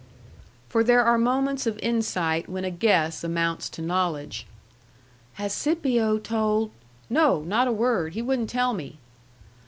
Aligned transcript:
For 0.67 0.83
there 0.83 1.03
are 1.03 1.19
moments 1.19 1.67
of 1.67 1.77
insight 1.77 2.49
when 2.49 2.65
a 2.65 2.71
guess 2.71 3.23
amounts 3.23 3.69
to 3.69 3.83
knowledge. 3.83 4.47
"Has 5.33 5.53
Scipio 5.53 6.17
told" 6.17 6.71
"No. 7.11 7.43
Not 7.43 7.67
a 7.67 7.71
word. 7.71 8.15
He 8.15 8.21
wouldn't 8.23 8.49
tell 8.49 8.73
me." 8.73 8.97